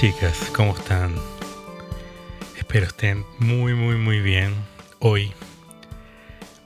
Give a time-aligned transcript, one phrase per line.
[0.00, 1.14] chicas, ¿cómo están?
[2.56, 4.54] Espero estén muy, muy, muy bien.
[4.98, 5.30] Hoy,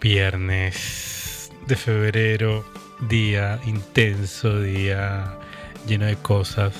[0.01, 2.65] viernes de febrero,
[3.09, 5.37] día intenso, día
[5.84, 6.75] lleno de cosas.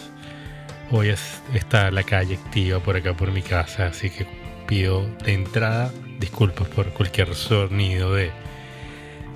[0.93, 1.13] Hoy
[1.55, 4.25] está la calle activa por acá, por mi casa, así que
[4.69, 8.31] pido de entrada disculpas por cualquier sonido de,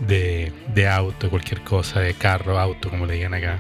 [0.07, 3.59] de, de auto, cualquier cosa, de carro, auto, como le digan acá.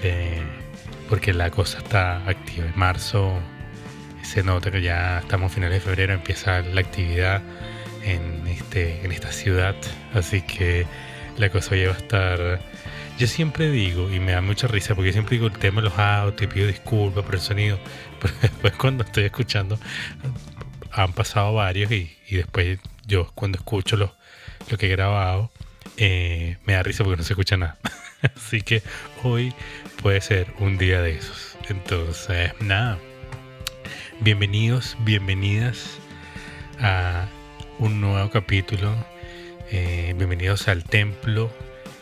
[0.00, 0.63] Eh,
[1.08, 2.66] porque la cosa está activa.
[2.66, 3.40] En marzo
[4.22, 7.42] se nota que ya estamos a finales de febrero, empieza la actividad
[8.02, 9.74] en, este, en esta ciudad,
[10.14, 10.86] así que
[11.36, 12.60] la cosa ya va a estar...
[13.18, 15.98] Yo siempre digo, y me da mucha risa, porque siempre digo el tema de los
[15.98, 17.78] autos y pido disculpas por el sonido,
[18.20, 19.78] pero después cuando estoy escuchando,
[20.90, 24.14] han pasado varios y, después yo cuando escucho lo,
[24.70, 25.50] lo que he grabado,
[25.96, 27.78] eh, me da risa porque no se escucha nada.
[28.36, 28.82] Así que
[29.22, 29.54] hoy
[30.02, 31.56] puede ser un día de esos.
[31.68, 32.98] Entonces, nada.
[34.20, 35.98] Bienvenidos, bienvenidas
[36.80, 37.26] a
[37.78, 38.94] un nuevo capítulo.
[39.70, 41.50] Eh, bienvenidos al templo,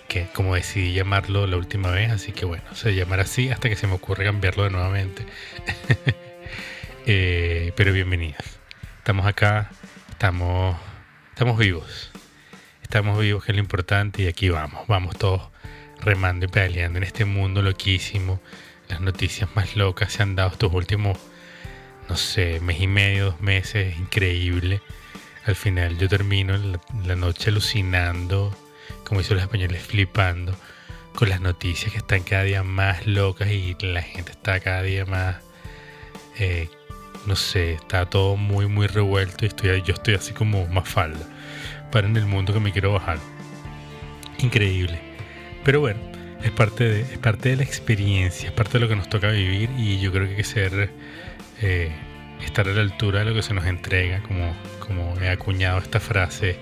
[0.09, 3.77] que como decidí llamarlo la última vez, así que bueno, se llamará así hasta que
[3.77, 5.27] se me ocurre cambiarlo de nuevamente.
[7.05, 8.61] Eh, pero bienvenidas.
[8.99, 9.73] Estamos acá,
[10.11, 10.77] estamos,
[11.31, 12.13] estamos vivos.
[12.81, 15.52] Estamos vivos, que es lo importante, y aquí vamos, vamos todos
[16.03, 18.41] remando y peleando en este mundo loquísimo.
[18.89, 21.19] Las noticias más locas se han dado estos últimos,
[22.09, 24.83] no sé, mes y medio, dos meses, increíble.
[25.45, 26.57] Al final yo termino
[27.05, 28.57] la, noche alucinando,
[29.05, 30.57] como dicen los españoles, flipando
[31.15, 35.05] con las noticias que están cada día más locas y la gente está cada día
[35.05, 35.37] más,
[36.39, 36.69] eh,
[37.27, 41.27] no sé, está todo muy, muy revuelto y estoy, yo estoy así como más falda
[41.91, 43.19] para en el mundo que me quiero bajar.
[44.39, 45.12] Increíble.
[45.65, 46.01] Pero bueno,
[46.43, 49.31] es parte, de, es parte de la experiencia, es parte de lo que nos toca
[49.31, 50.91] vivir y yo creo que hay que ser,
[51.61, 51.91] eh,
[52.45, 56.01] estar a la altura de lo que se nos entrega, como, como he acuñado esta
[56.01, 56.57] frase,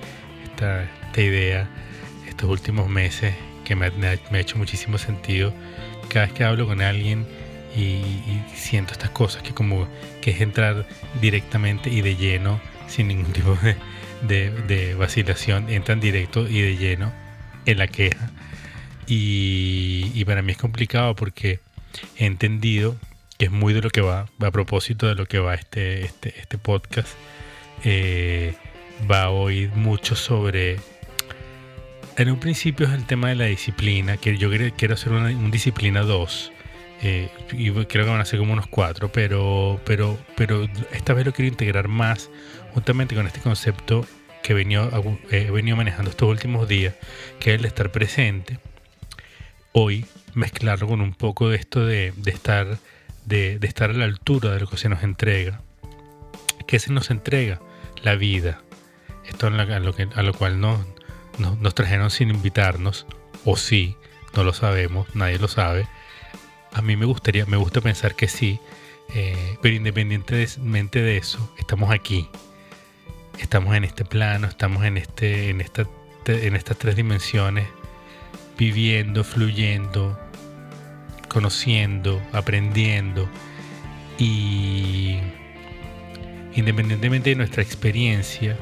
[0.44, 1.68] esta, esta idea
[2.28, 3.34] estos últimos meses
[3.64, 5.52] que me, ha hecho muchísimo sentido.
[6.08, 7.26] Cada vez que hablo con alguien
[7.76, 8.02] y,
[8.54, 9.88] siento estas cosas, que como
[10.20, 10.86] que es entrar
[11.20, 13.76] directamente y de lleno, sin ningún tipo de,
[14.22, 17.12] de, de vacilación, entran directo y de lleno
[17.66, 18.30] en la queja
[19.06, 21.60] y, para mí es complicado porque
[22.16, 22.96] he entendido
[23.38, 26.38] que es muy de lo que va, a propósito de lo que va este, este,
[26.38, 27.08] este podcast,
[27.84, 28.54] eh,
[29.10, 30.78] va a oír mucho sobre...
[32.16, 36.02] En un principio es el tema de la disciplina, que yo quiero hacer una, disciplina
[36.02, 36.52] 2.
[37.02, 41.24] Eh, y creo que van a ser como unos 4, pero, pero, pero esta vez
[41.24, 42.28] lo quiero integrar más
[42.74, 44.06] justamente con este concepto
[44.42, 44.90] que he venido,
[45.30, 46.94] he venido manejando estos últimos días,
[47.38, 48.58] que es el de estar presente
[49.72, 52.78] hoy mezclarlo con un poco de esto de, estar,
[53.26, 55.60] de, estar a la altura de lo que se nos entrega.
[56.66, 57.60] ¿Qué se nos entrega?
[58.02, 58.62] La vida.
[59.26, 60.80] Esto a lo, que, a lo cual nos,
[61.38, 63.06] nos, trajeron sin invitarnos,
[63.44, 63.96] o sí,
[64.34, 65.86] no lo sabemos, nadie lo sabe.
[66.72, 68.60] A mí me gustaría, me gusta pensar que sí,
[69.14, 72.28] eh, pero independientemente de eso, estamos aquí.
[73.38, 75.86] Estamos en este plano, estamos en, este, en, esta,
[76.26, 77.66] en estas tres dimensiones
[78.60, 80.20] viviendo, fluyendo,
[81.28, 83.26] conociendo, aprendiendo
[84.18, 85.16] y
[86.54, 88.58] independientemente de nuestra experiencia,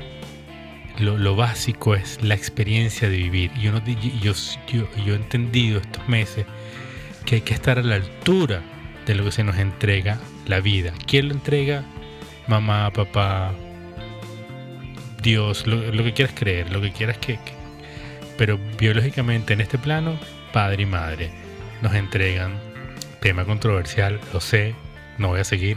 [1.01, 3.51] lo, básico es la experiencia de vivir.
[3.61, 6.47] Yo, no, yo, he entendido estos meses
[7.27, 8.63] que hay que estar a la altura
[9.05, 10.93] de lo que se nos entrega la vida.
[11.09, 11.85] ¿Quién lo entrega?
[12.47, 13.53] Mamá, papá,
[15.23, 17.41] Dios, lo, que quieras creer, lo que quieras que,
[18.39, 20.19] pero biológicamente en este plano,
[20.53, 21.31] padre y madre
[21.83, 22.59] nos entregan,
[23.21, 24.75] tema controversial, lo sé,
[25.19, 25.77] no voy a seguir,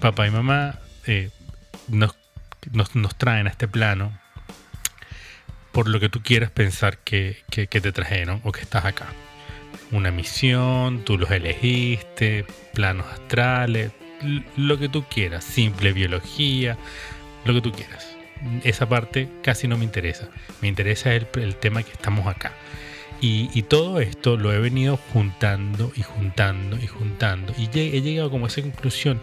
[0.00, 1.30] papá y mamá eh,
[1.88, 2.14] nos,
[2.72, 4.18] nos, traen a este plano
[5.72, 9.06] por lo que tú quieras pensar que, que, te trajeron o que estás acá.
[9.92, 12.44] Una misión, tú los elegiste,
[12.74, 13.92] planos astrales,
[14.56, 16.76] lo que tú quieras, simple biología,
[17.44, 18.19] lo que tú quieras
[18.64, 20.28] esa parte casi no me interesa.
[20.60, 21.26] Me interesa el,
[21.56, 22.52] tema que estamos acá.
[23.20, 27.54] Y, todo esto lo he venido juntando y juntando y juntando.
[27.58, 29.20] Y he llegado como a esa conclusión.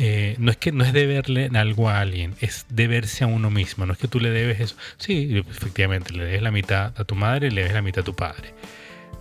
[0.00, 3.84] Eh, no es que no es deberle algo a alguien, es deberse a uno mismo.
[3.84, 4.76] No es que tú le debes eso.
[4.96, 8.04] Sí, efectivamente, le debes la mitad a tu madre y le debes la mitad a
[8.04, 8.54] tu padre.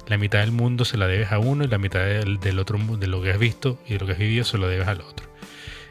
[0.07, 2.77] La mitad del mundo se la debes a uno y la mitad del, del otro
[2.77, 5.01] de lo que has visto y de lo que has vivido se lo debes al
[5.01, 5.27] otro.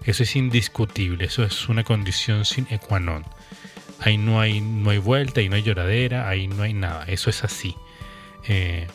[0.05, 3.25] Eso es indiscutible, eso es una condición sin equanon.
[4.01, 7.31] Ahí no hay, no hay vuelta, ahí no hay lloradera, ahí no hay nada, eso
[7.31, 7.75] es así.
[8.47, 8.87] Eh,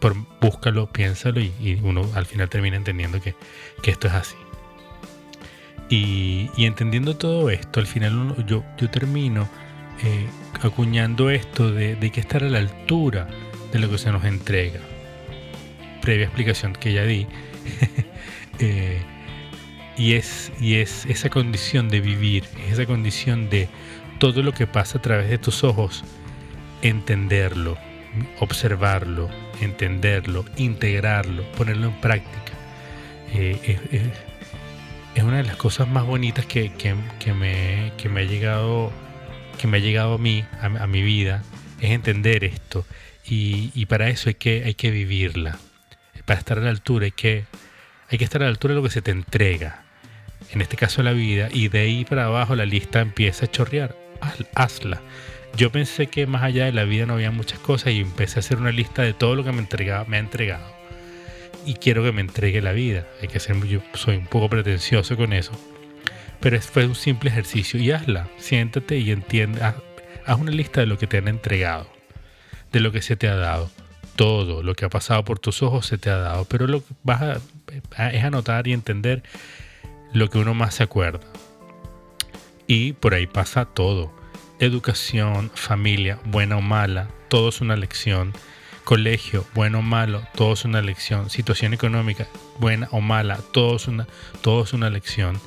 [0.00, 3.34] por, búscalo, piénsalo y, uno al final termina entendiendo que,
[3.84, 4.36] esto es así.
[5.90, 9.48] Y, entendiendo todo esto, al final yo, yo termino
[10.02, 10.26] eh,
[10.62, 13.28] acuñando esto de, de que estar a la altura
[13.72, 14.80] de lo que se nos entrega.
[16.00, 17.26] Previa explicación que ya di.
[18.60, 19.00] Eh,
[19.98, 23.68] y, es, y es esa condición de vivir, esa condición de
[24.18, 26.04] todo lo que pasa a través de tus ojos,
[26.82, 27.76] entenderlo,
[28.40, 29.28] observarlo,
[29.60, 32.52] entenderlo, integrarlo, ponerlo en práctica.
[33.34, 33.78] Eh,
[35.14, 36.70] es, una de las cosas más bonitas que,
[37.34, 38.92] me, me, ha llegado
[39.58, 41.42] que me ha llegado a mí, a, a mi vida,
[41.80, 42.86] es entender esto
[43.30, 45.58] y, para eso hay que, hay que vivirla.
[46.24, 47.44] Para estar a la altura hay que,
[48.08, 49.84] hay que estar a la altura de lo que se te entrega.
[50.52, 51.48] En este caso la vida.
[51.52, 53.96] Y de ahí para abajo la lista empieza a chorrear.
[54.54, 55.00] Hazla.
[55.56, 58.40] Yo pensé que más allá de la vida no había muchas cosas y empecé a
[58.40, 60.72] hacer una lista de todo lo que me, entregaba, me ha entregado.
[61.64, 63.06] Y quiero que me entregue la vida.
[63.20, 65.52] Hay que ser, yo soy un poco pretencioso con eso.
[66.40, 68.28] Pero fue un simple ejercicio y hazla.
[68.36, 69.62] Siéntate y entiende.
[69.62, 71.98] haz una lista de lo que te han entregado
[72.72, 73.70] de lo que se te ha dado.
[74.16, 76.94] Todo lo que ha pasado por tus ojos se te ha dado, pero lo que
[77.04, 79.22] vas a, es anotar y entender
[80.12, 81.20] lo que uno más se acuerda.
[82.66, 84.12] Y por ahí pasa todo.
[84.58, 88.32] Educación, familia, buena o mala, todo es una lección.
[88.84, 91.30] Colegio, bueno o malo, todo es una lección.
[91.30, 92.26] Situación económica,
[92.58, 94.06] buena o mala, todo es una,
[94.42, 95.40] todo es una lección.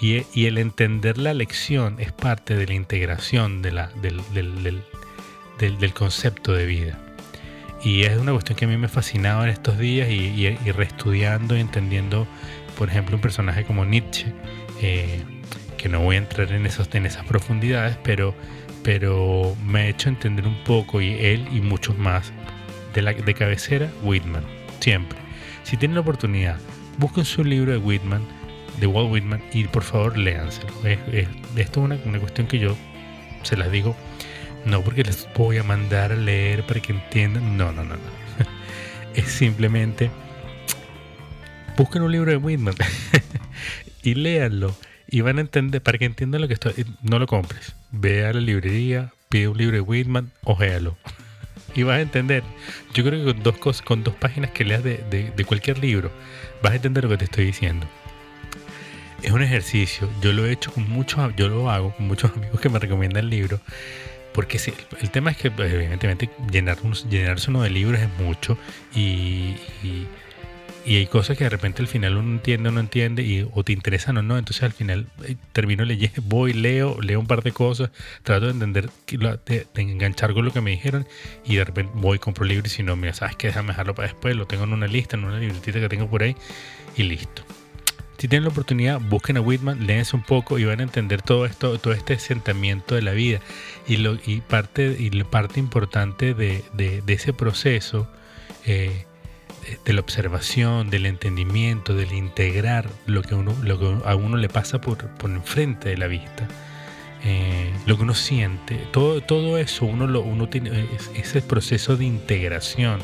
[0.00, 4.82] Y, el entender la lección es parte de la integración del,
[5.94, 6.98] concepto de vida.
[7.84, 11.56] Y es una cuestión que a mí me ha fascinado en estos días y, reestudiando
[11.56, 12.26] y entendiendo,
[12.76, 14.26] por ejemplo, un personaje como Nietzsche,
[14.80, 15.22] eh,
[15.76, 18.34] que no voy a entrar en, esos, en esas profundidades, pero,
[18.82, 22.32] pero me ha hecho entender un poco, y él y muchos más,
[22.94, 24.44] de, la, de cabecera, Whitman,
[24.80, 25.18] siempre.
[25.64, 26.58] Si tienen la oportunidad,
[26.98, 28.22] busquen su libro de Whitman,
[28.80, 30.72] de Walt Whitman, y por favor léanselo.
[30.84, 32.76] esto es una, una cuestión que yo
[33.42, 33.96] se las digo
[34.64, 37.56] no porque les voy a mandar a leer para que entiendan.
[37.56, 38.00] No, no, no, no.
[39.14, 40.10] Es simplemente
[41.76, 42.74] busquen un libro de Whitman
[44.02, 44.76] y léanlo.
[45.08, 46.86] Y van a entender, para que entiendan lo que estoy.
[47.02, 47.74] No lo compres.
[47.90, 50.96] Ve a la librería, pide un libro de Whitman, ojéalo.
[51.74, 52.42] Y vas a entender.
[52.92, 56.12] Yo creo que con dos con dos páginas que leas de, de cualquier libro,
[56.62, 57.86] vas a entender lo que te estoy diciendo
[59.22, 60.08] es un ejercicio.
[60.20, 63.24] Yo lo he hecho con muchos, yo lo hago con muchos amigos que me recomiendan
[63.24, 63.60] el libro.
[64.32, 66.78] Porque sí, el tema es que pues, evidentemente llenar
[67.08, 68.56] llenarse uno de libros es mucho
[68.94, 69.56] y,
[70.86, 73.72] hay cosas que de repente al final uno entiende o no entiende y, o te
[73.72, 74.38] interesan o no.
[74.38, 77.90] Entonces al final eh, termino leyendo, voy, leo, leo un par de cosas,
[78.22, 78.90] trato de entender,
[79.46, 81.06] de, enganchar con lo que me dijeron
[81.44, 84.08] y de repente voy, compro libros y si no, mira, sabes que déjame dejarlo para
[84.08, 86.36] después, lo tengo en una lista, en una libretita que tengo por ahí
[86.96, 87.42] y listo
[88.22, 91.44] si tienen la oportunidad, busquen a Whitman, léense un poco y van a entender todo
[91.44, 93.40] esto, todo este asentamiento de la vida.
[93.88, 98.06] Y, lo, y, parte, y parte importante de, ese proceso,
[98.64, 99.06] eh,
[99.84, 104.48] de la observación, del entendimiento, del integrar lo que, uno, lo que a uno le
[104.48, 106.48] pasa por, por enfrente de la vista.
[107.24, 112.04] Eh, lo que uno siente, todo, todo eso uno, lo, uno tiene ese proceso de
[112.04, 113.00] integración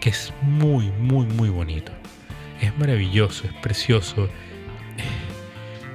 [0.00, 1.92] que es muy, muy, muy bonito
[2.62, 4.28] es maravilloso, es precioso.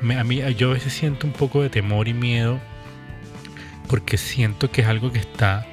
[0.02, 2.60] a mí, yo a veces siento un poco de temor y miedo
[3.88, 5.66] porque siento que es algo que está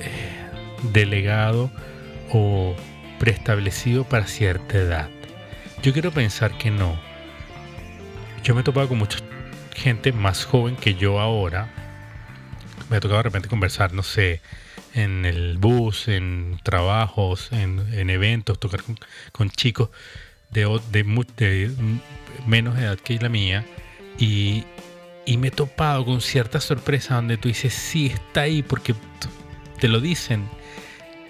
[0.00, 0.48] eh,
[0.92, 1.70] delegado
[2.32, 2.74] o
[3.20, 5.10] preestablecido para cierta edad.
[5.82, 6.98] Yo quiero pensar que no.
[8.42, 9.18] Yo me he topado con mucha
[9.76, 11.68] gente más joven que yo ahora.
[12.88, 14.40] Me ha tocado de repente conversar, no sé,
[14.94, 18.80] en el bus, en trabajos, en, eventos, tocar
[19.32, 19.90] con, chicos
[20.50, 20.64] de,
[22.46, 23.66] menos edad que la mía
[24.18, 24.64] y,
[25.36, 28.94] me he topado con cierta sorpresa donde tú dices, sí, está ahí porque
[29.78, 30.48] te lo dicen.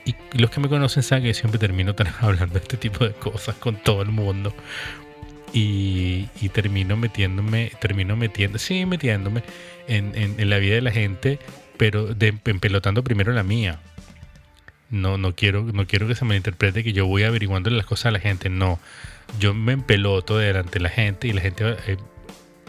[0.04, 3.56] Y los que me conocen saben que siempre termino hablando de este tipo de cosas
[3.56, 4.54] con todo el mundo.
[5.52, 9.42] Y, termino metiéndome, termino metiendo, sí, metiéndome
[9.88, 11.40] en, en, la vida de la gente
[11.80, 12.14] pero
[12.44, 13.80] empelotando primero la mía.
[14.90, 18.06] No, no quiero, no quiero que se me interprete que yo voy averiguando las cosas
[18.06, 18.50] a la gente.
[18.50, 18.78] No,
[19.38, 21.96] yo me empeloto delante de la gente y la gente, eh,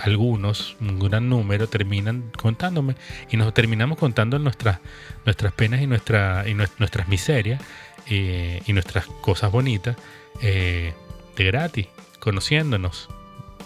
[0.04, 2.96] algunos, un gran número, terminan contándome
[3.30, 4.80] y nos terminamos contando nuestras,
[5.26, 7.62] nuestras penas y, nuestra, y nuestras miserias
[8.08, 9.96] eh, y nuestras cosas bonitas
[10.42, 10.94] eh,
[11.36, 11.88] de gratis,
[12.20, 13.10] conociéndonos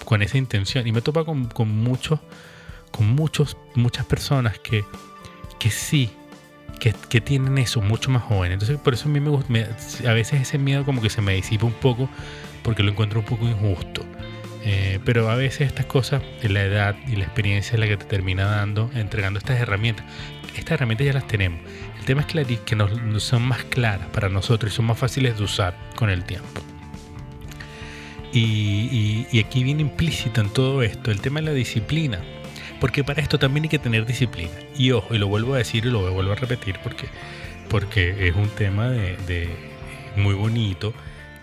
[0.03, 0.87] con esa intención.
[0.87, 2.19] Y me topa con, con muchos,
[2.91, 4.83] con muchos, muchas personas que
[5.59, 6.11] que sí,
[6.79, 8.53] que, tienen eso mucho más jóvenes.
[8.53, 9.51] Entonces, por eso a mí me gusta,
[10.07, 12.09] a veces ese miedo como que se me disipa un poco
[12.63, 14.05] porque lo encuentro un poco injusto.
[14.67, 18.05] Eh, pero a veces estas cosas, la edad y la experiencia es la que te
[18.05, 20.05] termina dando, entregando estas herramientas.
[20.57, 21.61] Estas herramientas ya las tenemos.
[21.99, 25.43] El tema es que, nos, son más claras para nosotros y son más fáciles de
[25.43, 26.61] usar con el tiempo.
[28.33, 32.19] Y, y, aquí viene implícito en todo esto el tema de la disciplina.
[32.81, 34.51] Porque para esto también hay que tener disciplina.
[34.77, 37.07] Y ojo, y lo vuelvo a decir y lo vuelvo a repetir porque,
[37.69, 39.49] porque es un tema de,
[40.17, 40.93] muy bonito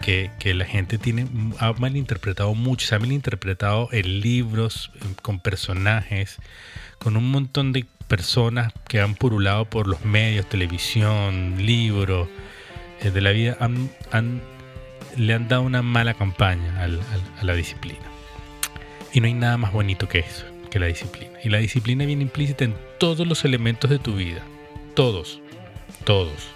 [0.02, 1.26] que, la gente tiene,
[1.59, 4.90] ha malinterpretado mucho, se ha malinterpretado en libros,
[5.23, 6.37] con personajes,
[6.99, 12.28] con un montón de personas que han purulado por los medios, televisión, libros
[13.00, 13.90] eh, de la vida, han,
[15.16, 18.04] le han dado una mala campaña a la disciplina.
[19.14, 21.38] Y no hay nada más bonito que eso que la disciplina.
[21.44, 24.40] Y la disciplina viene implícita en todos los elementos de tu vida.
[24.94, 25.38] Todos.
[26.04, 26.49] Todos.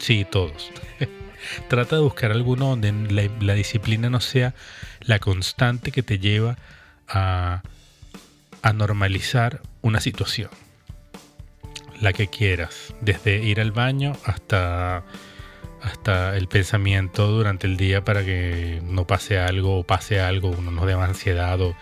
[0.00, 0.72] Sí, todos.
[1.68, 2.92] Trata de buscar alguno donde
[3.40, 4.54] la, disciplina no sea
[5.00, 6.56] la constante que te lleva
[7.08, 7.62] a,
[8.74, 10.50] normalizar una situación.
[12.00, 12.94] La que quieras.
[13.00, 15.04] Desde ir al baño hasta
[15.82, 20.70] hasta el pensamiento durante el día para que no pase algo o pase algo, uno
[20.70, 21.76] no dé ansiedad o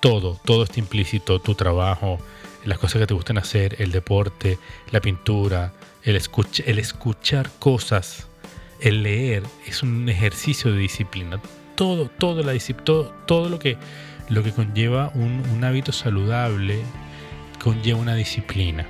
[0.00, 2.18] todo, todo está implícito, tu trabajo,
[2.64, 4.58] las cosas que te gustan hacer, el deporte,
[4.90, 8.26] la pintura, el escuchar cosas,
[8.84, 11.40] el leer, es un ejercicio de disciplina.
[11.74, 12.52] Todo, todo, la,
[12.84, 13.78] todo, todo lo, que,
[14.28, 16.80] lo que conlleva un, hábito saludable
[17.62, 18.86] conlleva una disciplina.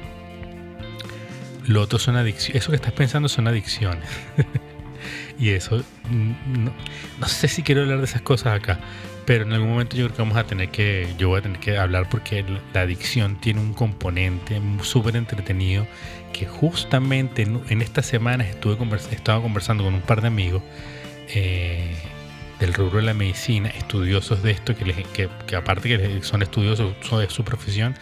[1.66, 2.62] Lo otro son adicciones.
[2.62, 4.08] Eso que estás pensando son adicciones.
[5.38, 8.80] y eso, no, sé si quiero hablar de esas cosas acá,
[9.26, 11.60] pero en algún momento yo creo que vamos a tener que, yo voy a tener
[11.60, 15.86] que hablar porque la adicción tiene un componente súper entretenido
[16.32, 18.76] que justamente en, estas semanas estuve
[19.12, 20.62] estaba conversando con un par de amigos
[21.28, 21.94] eh,
[22.60, 27.30] del rubro de la medicina, estudiosos de esto, que, que, aparte que son estudiosos de
[27.30, 27.94] su profesión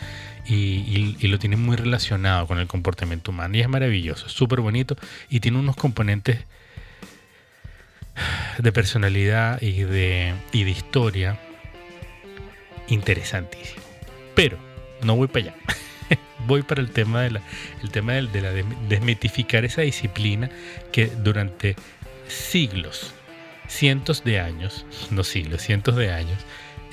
[0.47, 4.61] y, y, lo tienen muy relacionado con el comportamiento humano y es maravilloso, es súper
[4.61, 4.97] bonito
[5.31, 6.39] y tiene unos componentes
[8.59, 11.39] de personalidad y de, y de historia
[12.89, 13.83] interesantísimo.
[14.35, 14.59] Pero
[15.03, 15.55] no voy para allá.
[16.47, 17.43] voy para el tema de la,
[17.83, 18.53] el tema de, la
[18.89, 20.51] desmitificar esa disciplina
[20.91, 21.77] que durante
[22.29, 23.15] siglos,
[23.69, 26.39] cientos de años, no siglos, cientos de años,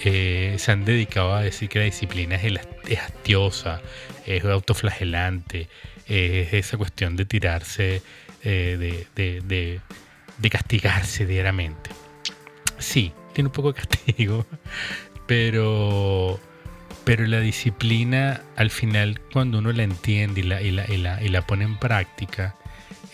[0.03, 2.53] eh, se han dedicado a decir que la disciplina es,
[2.88, 3.81] es hastiosa,
[4.25, 5.67] es autoflagelante,
[6.07, 8.01] es esa cuestión de tirarse
[8.43, 9.81] eh, de de
[10.50, 11.89] castigarse diariamente.
[12.77, 14.46] Sí, tiene un poco de castigo,
[15.27, 16.39] pero,
[17.03, 21.46] pero la disciplina al final cuando uno la entiende y la, y la, y la,
[21.46, 22.55] pone en práctica,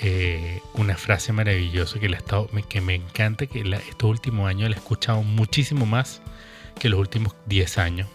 [0.01, 4.75] eh, una frase maravillosa que, la estado, que me encanta, que estos últimos años la
[4.75, 6.21] he escuchado muchísimo más
[6.79, 8.07] que los últimos 10 años,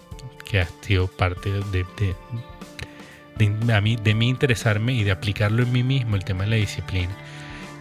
[0.44, 2.14] que ha sido parte de, de,
[3.38, 6.50] de, a mí, de mí interesarme y de aplicarlo en mí mismo, el tema de
[6.50, 7.16] la disciplina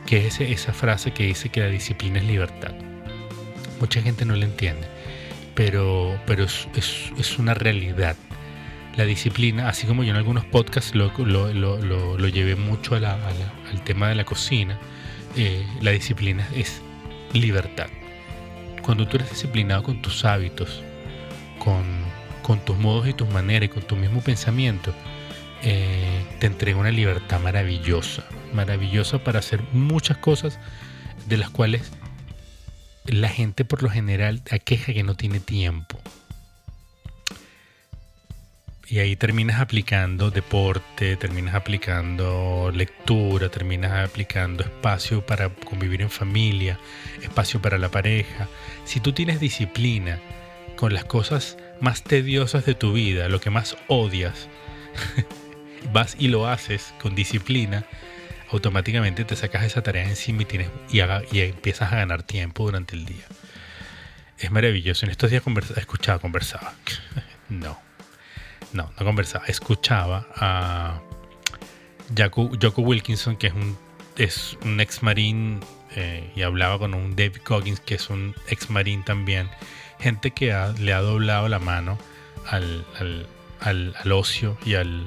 [0.09, 2.73] que es esa frase que dice que la disciplina es libertad.
[3.79, 4.87] Mucha gente no la entiende,
[5.53, 6.67] pero, pero es,
[7.15, 8.15] es, una realidad.
[8.97, 13.83] La disciplina, así como yo en algunos podcasts lo, lo, lo, lo llevé mucho al
[13.83, 14.79] tema de la cocina,
[15.37, 16.81] eh, la disciplina es
[17.33, 17.87] libertad.
[18.81, 20.81] Cuando tú eres disciplinado con tus hábitos,
[21.59, 21.83] con,
[22.41, 24.91] con tus modos y tus maneras con tu mismo pensamiento,
[25.63, 28.23] eh, te entrega una libertad maravillosa,
[28.53, 30.59] maravillosa para hacer muchas cosas
[31.27, 31.91] de las cuales
[33.05, 35.99] la gente por lo general aqueja que no tiene tiempo.
[38.87, 46.79] Y ahí terminas aplicando deporte, terminas aplicando lectura, terminas aplicando espacio para convivir en familia,
[47.21, 48.47] espacio para la pareja.
[48.85, 50.19] Si tú tienes disciplina
[50.75, 54.47] con las cosas más tediosas de tu vida, lo que más odias,
[55.91, 57.85] vas y lo haces con disciplina,
[58.51, 63.05] automáticamente te sacas esa tarea encima y, tienes, y, empiezas a ganar tiempo durante el
[63.05, 63.25] día.
[64.37, 65.05] Es maravilloso.
[65.05, 65.43] En estos días
[65.75, 66.73] escuchaba, conversaba.
[67.49, 67.79] no,
[68.73, 69.45] no, no conversaba.
[69.45, 71.01] Escuchaba a
[72.17, 73.77] Joko, Wilkinson, que es un,
[74.17, 75.59] es un ex marín,
[75.95, 79.49] eh, y hablaba con un David Coggins, que es un ex marín también.
[79.99, 81.99] Gente que le ha doblado la mano
[82.47, 82.85] al,
[83.59, 85.05] al ocio y al,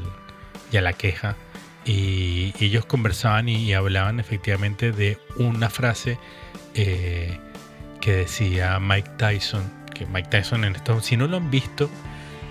[0.73, 1.37] y a la queja.
[1.85, 6.19] Y, ellos conversaban y, hablaban efectivamente de una frase
[6.75, 7.39] eh,
[8.01, 11.91] que decía Mike Tyson, que Mike Tyson en esto, si no lo han visto,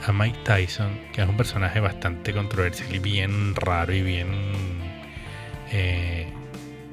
[0.05, 4.29] a Mike Tyson, que es un personaje bastante controversial y bien raro y bien
[5.73, 6.27] Eh,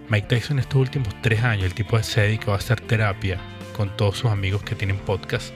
[0.08, 3.38] Mike Tyson estos últimos tres años, el tipo se ha dedicado a hacer terapia
[3.76, 5.52] con todos sus amigos que tienen podcast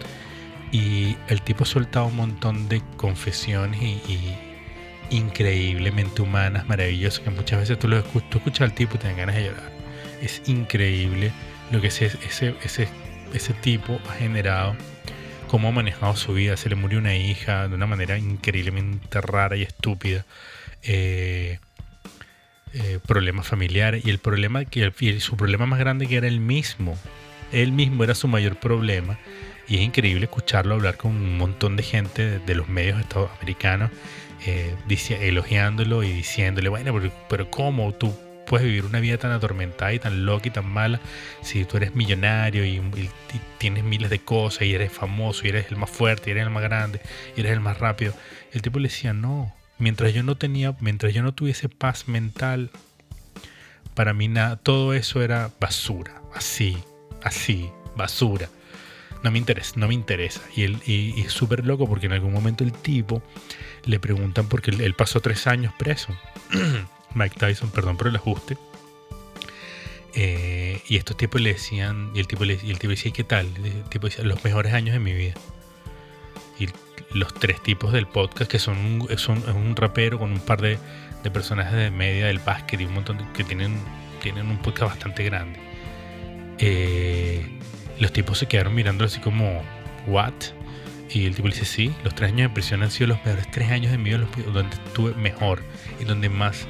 [0.72, 4.36] y el tipo ha soltado un montón de confesiones y,
[5.12, 9.08] increíblemente humanas, maravillosas, que muchas veces tú lo escuchas, tú escuchas al tipo y te
[9.08, 9.72] dan ganas de llorar.
[10.22, 11.32] Es increíble
[11.70, 12.88] lo que ese, ese, ese,
[13.32, 14.76] ese tipo ha generado,
[15.48, 16.56] cómo ha manejado su vida.
[16.56, 20.24] Se le murió una hija de una manera increíblemente rara y estúpida.
[20.82, 21.58] Eh,
[22.74, 24.90] eh, problemas familiares y el problema que
[25.20, 26.96] su problema más grande que era el mismo
[27.52, 29.18] él mismo era su mayor problema
[29.68, 33.90] y es increíble escucharlo hablar con un montón de gente de, los medios estadounidenses
[34.46, 34.74] eh,
[35.20, 38.14] elogiándolo y diciéndole bueno pero, pero cómo tú
[38.46, 41.00] puedes vivir una vida tan atormentada y tan loca y tan mala
[41.42, 42.80] si tú eres millonario y,
[43.58, 46.62] tienes miles de cosas y eres famoso y eres el más fuerte eres el más
[46.62, 47.00] grande
[47.36, 48.12] y eres el más rápido
[48.52, 52.70] el tipo le decía no mientras yo no tenía, mientras yo no tuviese paz mental,
[53.94, 56.78] para mí nada, todo eso era basura, así,
[57.22, 58.48] así, basura.
[59.22, 60.40] No me interesa, no me interesa.
[60.54, 63.22] Y, él, y, es súper loco porque en algún momento el tipo
[63.84, 66.16] le preguntan porque él, pasó tres años preso.
[67.14, 68.56] Mike Tyson, perdón por el ajuste.
[70.14, 73.24] Eh, y estos tipos le decían, y el tipo, le, y el tipo decía, ¿qué
[73.24, 73.48] tal?
[73.64, 75.34] El tipo decía, los mejores años de mi vida.
[76.58, 76.68] Y
[77.14, 80.78] los tres tipos del podcast, que son un, son, un rapero con un par de,
[81.22, 83.78] de, personajes de media del básquet y un montón de, que tienen,
[84.20, 85.60] tienen un podcast bastante grande.
[86.58, 87.58] Eh,
[88.02, 89.62] los tipos se quedaron mirando así como,
[90.08, 90.34] ¿what?
[91.08, 93.70] Y el tipo dice, sí, los tres años de prisión han sido los mejores tres
[93.70, 95.62] años de mi vida donde estuve mejor
[96.00, 96.66] y donde más,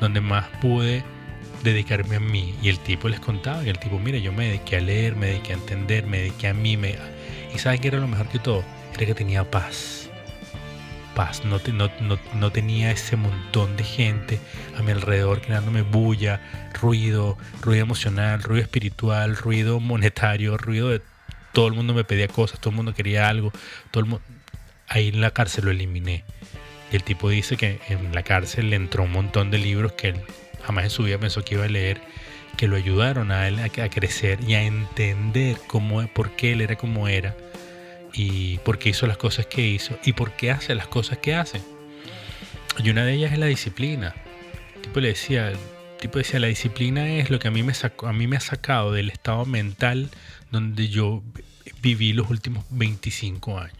[0.00, 1.02] donde más pude
[1.64, 2.54] dedicarme a mí.
[2.62, 5.26] Y el tipo les contaba que el tipo, mira, yo me dediqué a leer, me
[5.26, 6.76] dediqué a entender, me dediqué a mí.
[6.76, 6.96] Me...
[7.54, 8.64] Y ¿saben qué era lo mejor que todo?
[9.06, 10.09] que tenía paz.
[11.14, 14.40] Paz, no, tenía ese montón de gente
[14.78, 16.40] a mi alrededor creándome bulla,
[16.80, 21.02] ruido, ruido emocional, ruido espiritual, ruido monetario, ruido de
[21.52, 23.52] todo el mundo me pedía cosas, todo el mundo quería algo,
[23.90, 24.18] todo el
[24.88, 26.24] ahí en la cárcel lo eliminé.
[26.92, 30.08] Y el tipo dice que en la cárcel le entró un montón de libros que
[30.08, 30.20] él
[30.64, 32.00] jamás en su vida pensó que iba a leer,
[32.56, 36.76] que lo ayudaron a él a, crecer y a entender cómo, por qué él era
[36.76, 37.34] como era
[38.12, 41.34] y por qué hizo las cosas que hizo y por qué hace las cosas que
[41.34, 41.60] hace.
[42.78, 44.14] Y una de ellas es la disciplina.
[44.76, 45.52] El tipo le decía,
[46.00, 48.92] tipo decía, la disciplina es lo que a mí me a mí me ha sacado
[48.92, 50.10] del estado mental
[50.50, 51.22] donde yo
[51.82, 53.76] viví los últimos 25 años.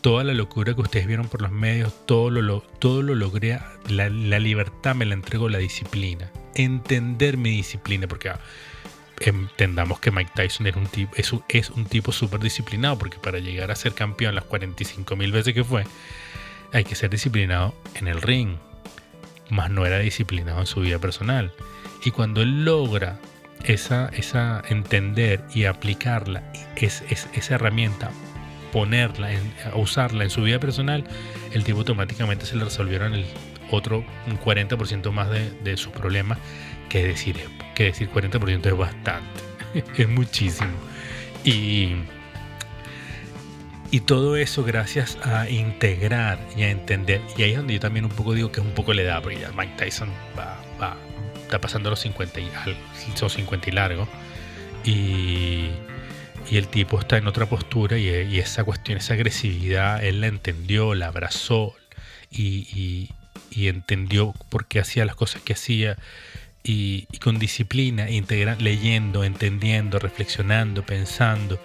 [0.00, 4.08] Toda la locura que ustedes vieron por los medios, todo lo, todo lo logré, la,
[4.08, 6.30] la libertad me la entregó la disciplina.
[6.54, 8.40] Entender mi disciplina, porque ah,
[9.20, 10.76] entendamos que Mike Tyson es,
[11.32, 15.54] un, es tipo súper disciplinado, porque para llegar a ser campeón las 45 mil veces
[15.54, 15.84] que fue,
[16.72, 18.56] hay que ser disciplinado en el ring,
[19.50, 21.52] más no era disciplinado en su vida personal.
[22.04, 23.18] Y cuando él logra
[23.64, 24.10] esa,
[24.68, 28.10] entender y aplicarla, es, esa herramienta,
[28.72, 29.30] ponerla,
[29.74, 31.04] usarla en su vida personal,
[31.52, 33.26] el tipo automáticamente se le resolvieron el
[33.70, 36.38] otro un 40% más de, de sus problemas
[36.88, 37.36] que decir,
[37.80, 39.40] que decir 40% es bastante,
[40.02, 40.70] es muchísimo.
[41.44, 41.94] Y,
[43.90, 47.22] y todo eso gracias a integrar y a entender.
[47.38, 49.22] Y ahí es donde yo también un poco digo que es un poco la edad,
[49.22, 50.94] porque ya Mike Tyson va, va,
[51.40, 52.50] está pasando los 50 y,
[53.14, 54.06] son 50 y largo.
[54.84, 55.70] Y,
[56.50, 60.26] y el tipo está en otra postura y, y, esa cuestión, esa agresividad, él la
[60.26, 61.74] entendió, la abrazó
[62.30, 63.10] y, y,
[63.50, 65.96] y entendió por qué hacía las cosas que hacía
[66.62, 71.58] y, con disciplina, integra, leyendo, entendiendo, reflexionando, pensando,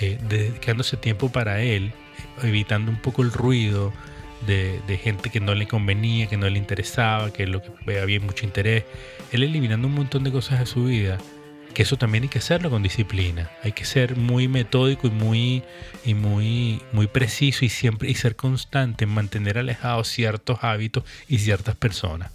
[0.00, 1.92] eh, dedicándose tiempo para él,
[2.42, 3.92] evitando un poco el ruido
[4.46, 8.44] de, gente que no le convenía, que no le interesaba, que lo que había mucho
[8.44, 8.84] interés,
[9.32, 11.18] él eliminando un montón de cosas de su vida,
[11.72, 15.62] que eso también hay que hacerlo con disciplina, hay que ser muy metódico y muy,
[16.04, 21.38] y muy, muy preciso y siempre y ser constante en mantener alejados ciertos hábitos y
[21.38, 22.30] ciertas personas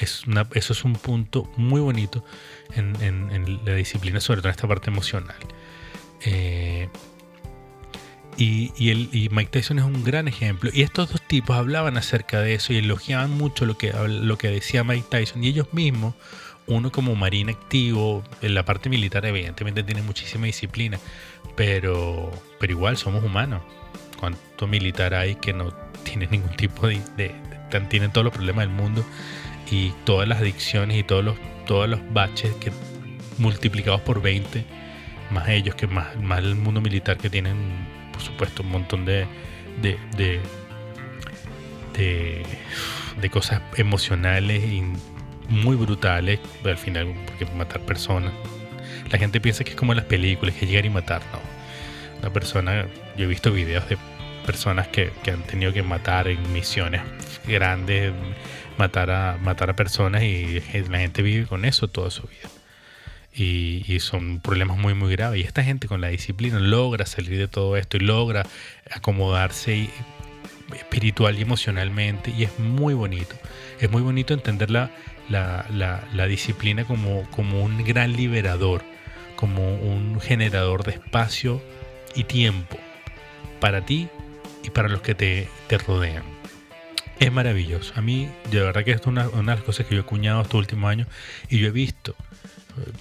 [0.00, 2.24] eso es un punto muy bonito
[2.74, 5.36] en, la disciplina, sobre todo en esta parte emocional.
[6.24, 6.88] Eh,
[8.38, 10.70] y, Mike Tyson es un gran ejemplo.
[10.72, 14.48] Y estos dos tipos hablaban acerca de eso y elogiaban mucho lo que, lo que
[14.48, 15.42] decía Mike Tyson.
[15.42, 16.14] Y ellos mismos,
[16.66, 21.00] uno como marín activo, en la parte militar evidentemente tiene muchísima disciplina,
[21.56, 22.30] pero,
[22.60, 23.62] pero igual somos humanos.
[24.20, 25.72] ¿Cuánto militar hay que no
[26.04, 27.34] tiene ningún tipo de, de,
[27.70, 29.04] de tienen todos los problemas del mundo
[29.70, 32.72] y todas las adicciones y todos los, todos los baches que
[33.38, 34.64] multiplicados por 20,
[35.30, 37.56] más ellos que más, más el mundo militar que tienen,
[38.12, 39.26] por supuesto, un montón de,
[39.80, 40.40] de,
[41.94, 44.82] de, cosas emocionales y
[45.48, 48.32] muy brutales, al final, porque matar personas.
[49.10, 51.40] La gente piensa que es como en las películas, que llegar y matar, no.
[52.20, 53.96] Una persona, yo he visto videos de
[54.44, 57.02] personas que, que han tenido que matar en misiones
[57.46, 58.12] grandes,
[58.78, 62.48] matar a, matar a personas y la gente vive con eso toda su vida.
[63.34, 65.40] Y, son problemas muy muy graves.
[65.40, 68.46] Y esta gente con la disciplina logra salir de todo esto y logra
[68.90, 69.90] acomodarse
[70.74, 72.32] espiritual y emocionalmente.
[72.36, 73.36] Y es muy bonito.
[73.80, 74.90] Es muy bonito entender la,
[75.28, 78.82] la, disciplina como, como un gran liberador,
[79.36, 81.62] como un generador de espacio
[82.14, 82.78] y tiempo
[83.60, 84.08] para ti
[84.64, 86.37] y para los que te, te rodean.
[87.20, 87.92] Es maravilloso.
[87.96, 90.04] A mí, de verdad que esto es una, una de las cosas que yo he
[90.04, 91.08] cuñado estos últimos años
[91.48, 92.14] y yo he visto,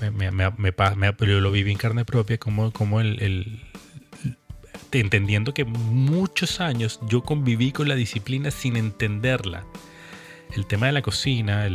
[0.01, 0.73] me, me, me,
[1.19, 3.61] yo lo viví en carne propia, como, como el,
[4.91, 9.63] entendiendo que muchos años yo conviví con la disciplina sin entenderla.
[10.55, 11.67] El tema de la cocina,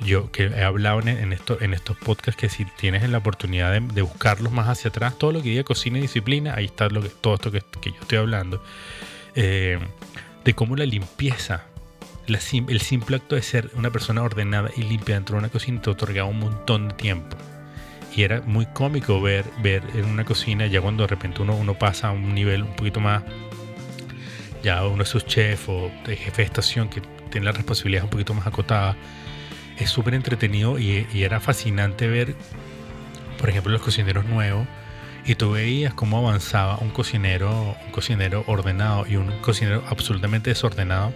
[0.00, 4.02] yo que he hablado en, esto, en estos podcasts que si tienes la oportunidad de,
[4.02, 6.88] buscarlos más hacia atrás, todo lo que diga cocina y disciplina, ahí está
[7.20, 8.62] todo esto que, yo estoy hablando,
[9.34, 9.78] eh,
[10.44, 11.64] de cómo la limpieza,
[12.26, 15.90] el simple acto de ser una persona ordenada y limpia dentro de una cocina te
[15.90, 17.36] otorgaba un montón de tiempo.
[18.14, 22.08] Y era muy cómico ver, ver en una cocina, ya cuando de repente uno, pasa
[22.08, 23.24] a un nivel un poquito más,
[24.62, 28.10] ya uno es su chef o de jefe de estación, que tiene la responsabilidad un
[28.10, 28.96] poquito más acotada,
[29.78, 32.36] es súper entretenido y, era fascinante ver,
[33.38, 34.66] por ejemplo, los cocineros nuevos
[35.24, 41.12] y tú veías cómo avanzaba un cocinero, un cocinero ordenado y un cocinero absolutamente desordenado.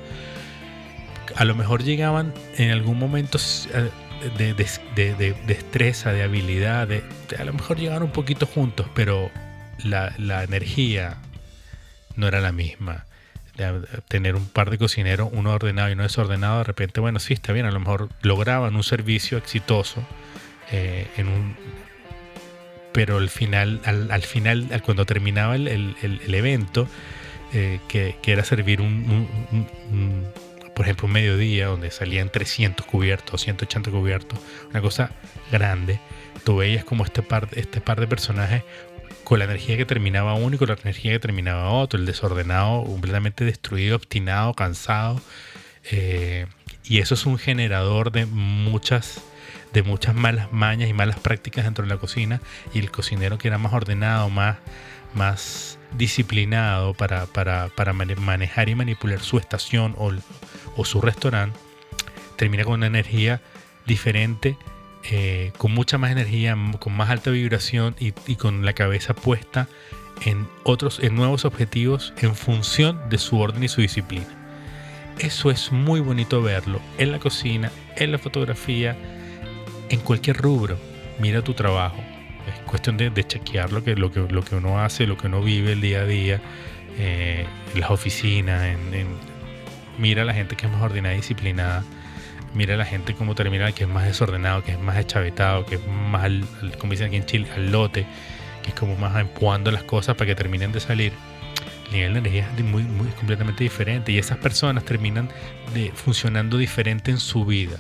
[1.37, 3.39] A lo mejor llegaban en algún momento
[3.73, 3.91] eh,
[4.37, 7.05] de, de, destreza, de habilidad, de,
[7.39, 9.31] a lo mejor llegaban un poquito juntos, pero
[9.85, 11.19] la, la energía
[12.17, 13.05] no era la misma
[14.07, 17.53] tener un par de cocineros, uno ordenado y uno desordenado, de repente, bueno, sí, está
[17.53, 20.03] bien, a lo mejor lograban un servicio exitoso
[20.71, 21.57] eh, en un...
[22.99, 26.89] Pero al final, al, final, cuando terminaba el, evento,
[27.53, 29.29] eh, que, era servir un,
[30.75, 35.13] por ejemplo, un mediodía donde salían 300 cubiertos, 180 cubiertos, una cosa
[35.53, 36.01] grande,
[36.43, 38.65] tú veías como este par, este par de personajes
[39.23, 42.83] con la energía que terminaba uno y con la energía que terminaba otro, el desordenado,
[42.83, 45.21] completamente destruido, obstinado, cansado.
[45.93, 46.47] Eh,
[46.83, 49.23] y eso es un generador de muchas,
[49.73, 52.41] de muchas malas mañas y malas prácticas dentro de la cocina.
[52.75, 54.59] Y el cocinero que era más ordenado, más,
[55.15, 60.13] más disciplinado para, para, para manejar y manipular su estación o,
[60.77, 61.59] o su restaurante,
[62.37, 63.41] termina con una energía
[63.87, 64.57] diferente
[65.05, 69.69] eh, con mucha más energía, con más alta vibración y, con la cabeza puesta
[70.25, 74.27] en otros, en nuevos objetivos en función de su orden y su disciplina.
[75.19, 78.97] Eso es muy bonito verlo en la cocina, en la fotografía,
[79.89, 80.79] en cualquier rubro.
[81.19, 82.03] Mira tu trabajo.
[82.47, 85.43] Es cuestión de, chequear lo que, lo, que, lo que uno hace, lo que uno
[85.43, 86.41] vive el día a día,
[86.99, 88.77] eh, en las oficinas,
[89.99, 91.85] mira a la gente que es más ordenada y disciplinada
[92.55, 95.87] mira la gente cómo termina, que es más desordenado, que es más echavetado, que es
[95.87, 96.31] más,
[96.79, 98.07] como dicen aquí en Chile, al lote,
[98.63, 101.13] que es como más empuando las cosas para que terminen de salir.
[101.87, 102.83] El nivel de energía es muy,
[103.17, 105.31] completamente diferente y esas personas terminan
[105.95, 107.79] funcionando diferente en su vida.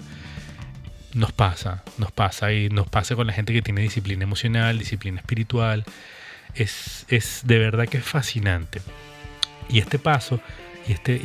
[1.14, 5.20] Nos pasa, nos pasa y nos pasa con la gente que tiene disciplina emocional, disciplina
[5.20, 5.84] espiritual.
[6.54, 8.80] Es, es de verdad que es fascinante.
[9.68, 10.40] Y este paso
[10.88, 11.20] y, este,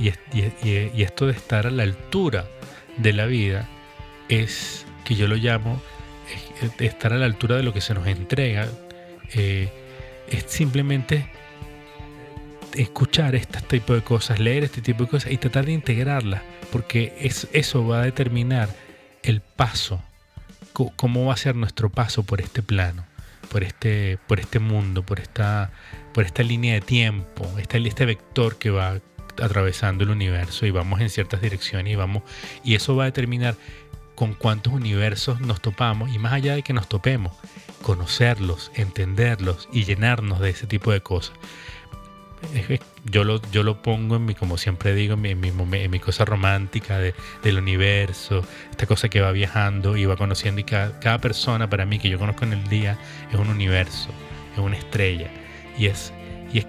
[0.63, 2.45] y, esto de estar a la altura
[2.97, 3.69] de la vida
[4.27, 5.81] es que yo lo llamo
[6.79, 8.67] estar a la altura de lo que se nos entrega.
[9.33, 9.69] Eh,
[10.29, 11.29] es simplemente
[12.75, 16.41] escuchar este tipo de cosas, leer este tipo de cosas y tratar de integrarlas,
[16.71, 18.69] porque es, eso va a determinar
[19.23, 20.01] el paso,
[20.73, 23.05] cómo va a ser nuestro paso por este plano,
[23.49, 25.71] por este, por este mundo, por esta,
[26.13, 28.99] por esta línea de tiempo, este, este vector que va
[29.41, 32.23] atravesando el universo y vamos en ciertas direcciones y vamos
[32.63, 33.55] y eso va a determinar
[34.15, 37.33] con cuántos universos nos topamos y más allá de que nos topemos,
[37.81, 41.35] conocerlos, entenderlos y llenarnos de ese tipo de cosas.
[43.05, 46.25] Yo lo, yo lo pongo en mi, como siempre digo, en mi, en mi, cosa
[46.25, 51.69] romántica del universo, esta cosa que va viajando y va conociendo y cada, cada persona
[51.69, 52.97] para mí que yo conozco en el día
[53.31, 54.09] es un universo,
[54.53, 55.29] es una estrella
[55.77, 56.13] y es,
[56.53, 56.67] y es,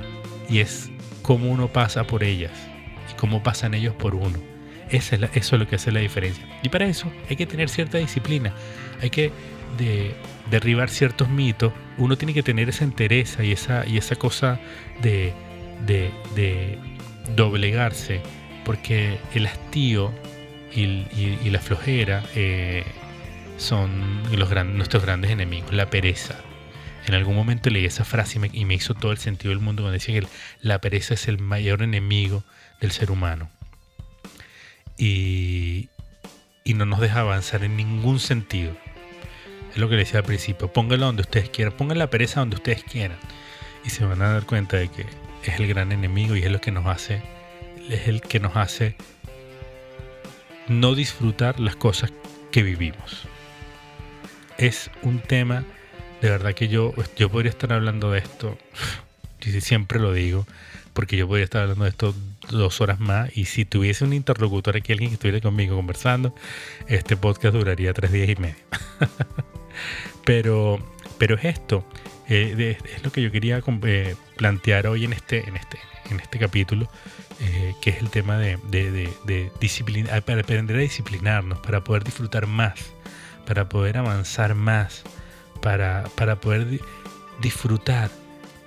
[0.49, 0.91] y es
[1.23, 2.53] cómo uno pasa por ellas
[3.11, 4.39] y cómo pasan ellos por uno.
[4.91, 6.45] eso es lo que hace la diferencia.
[6.63, 8.55] Y para eso hay que tener cierta disciplina,
[9.01, 9.31] hay que
[10.51, 14.61] derribar ciertos mitos, uno tiene que tener esa entereza y esa, y esa cosa
[15.03, 15.33] de,
[15.87, 16.79] de,
[17.37, 18.21] doblegarse,
[18.65, 20.13] porque el hastío
[20.75, 22.85] y, la flojera eh,
[23.57, 24.23] son
[24.77, 26.37] nuestros grandes enemigos, la pereza.
[27.07, 29.93] En algún momento leí esa frase y me, hizo todo el sentido del mundo cuando
[29.93, 30.27] decía que
[30.63, 32.45] la pereza es el mayor enemigo
[32.81, 33.51] del ser humano.
[34.97, 35.89] Y,
[36.65, 38.75] no nos deja avanzar en ningún sentido.
[39.71, 40.73] Es lo que le decía al principio.
[40.73, 41.75] Póngalo donde ustedes quieran.
[41.77, 43.19] Pongan la pereza donde ustedes quieran.
[43.85, 45.05] Y se van a dar cuenta de que
[45.45, 47.23] es el gran enemigo y es lo que nos hace.
[47.89, 48.97] Es el que nos hace
[50.69, 52.13] no disfrutar las cosas
[52.51, 53.27] que vivimos.
[54.57, 55.65] Es un tema,
[56.23, 58.57] de verdad que yo, yo podría estar hablando de esto,
[59.45, 60.47] y siempre lo digo,
[60.93, 62.15] porque yo podría estar hablando de esto
[62.51, 66.35] dos horas más y si tuviese un interlocutor aquí, alguien que estuviera conmigo conversando,
[66.87, 68.57] este podcast duraría tres días y medio.
[70.25, 70.79] pero,
[71.19, 71.85] pero es esto,
[72.29, 75.79] eh, es lo que yo quería eh, plantear hoy en este, en este,
[76.11, 76.89] en este capítulo,
[77.41, 82.75] eh, que es el tema de, disciplina, aprender a disciplinarnos, para poder disfrutar más,
[83.47, 85.03] para poder avanzar más,
[85.61, 86.81] para, para poder
[87.41, 88.11] disfrutar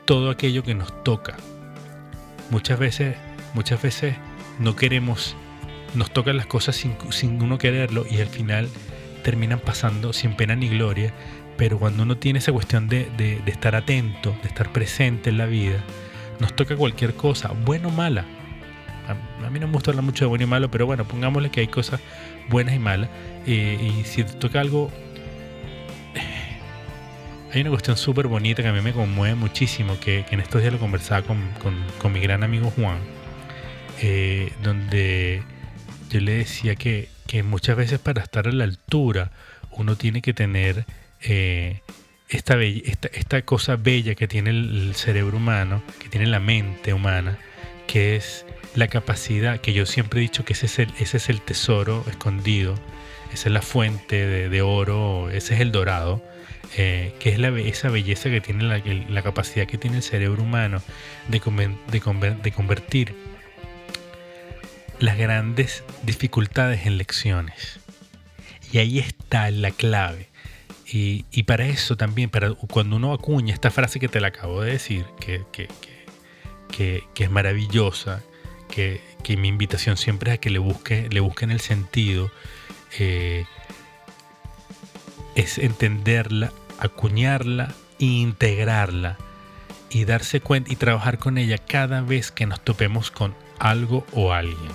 [0.06, 1.36] todo aquello que nos toca.
[2.50, 3.16] Muchas veces,
[3.54, 4.16] muchas veces
[4.60, 5.36] no queremos,
[5.96, 8.70] nos tocan las cosas sin, sin uno quererlo y al final
[9.24, 11.14] terminan pasando sin pena ni gloria,
[11.58, 15.84] pero cuando uno tiene esa cuestión de, estar atento, de estar presente en la vida,
[16.40, 18.26] nos toca cualquier cosa, bueno o mala,
[19.08, 21.62] a, mí no me gusta hablar mucho de bueno y malo, pero bueno, pongámosle que
[21.62, 22.00] hay cosas
[22.50, 23.10] buenas y malas.
[23.46, 24.92] Eh, y si te toca algo...
[27.54, 30.74] Hay una cuestión súper bonita que a mí me conmueve muchísimo, que, en estos días
[30.74, 32.98] lo conversaba con, mi gran amigo Juan,
[34.02, 35.42] eh, donde
[36.10, 37.08] yo le decía que,
[37.46, 39.32] muchas veces para estar a la altura
[39.72, 40.86] uno tiene que tener
[41.22, 47.38] esta, esta, cosa bella que tiene el, cerebro humano, que tiene la mente humana,
[47.88, 52.06] que es la capacidad, que yo siempre he dicho que ese es el, ese tesoro
[52.10, 52.76] escondido,
[53.34, 56.24] esa es la fuente de, oro, ese es el dorado,
[56.76, 60.82] eh, que es esa belleza que tiene la, capacidad que tiene el cerebro humano
[61.28, 61.40] de,
[62.52, 63.16] convertir
[65.00, 67.80] las grandes dificultades en lecciones.
[68.72, 70.28] Y ahí está la clave.
[70.90, 74.72] Y, para eso también, para cuando uno acuña esta frase que te la acabo de
[74.72, 75.68] decir, que, que,
[77.14, 78.24] que, es maravillosa,
[78.70, 79.02] que,
[79.38, 82.32] mi invitación siempre es a que le, busque, le busquen el sentido,
[82.98, 83.46] eh,
[85.36, 89.18] es entenderla, acuñarla e integrarla
[89.90, 94.32] y darse cuenta y trabajar con ella cada vez que nos topemos con algo o
[94.32, 94.72] alguien.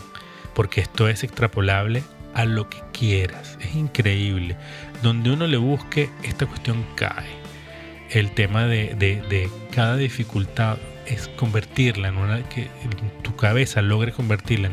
[0.55, 3.59] Porque esto es extrapolable a lo que quieras.
[3.61, 4.57] Es increíble.
[5.03, 7.43] Donde uno le busque, esta cuestión cae.
[8.11, 12.69] El tema de, de cada dificultad es convertirla en una que
[13.23, 14.69] tu cabeza logre convertirla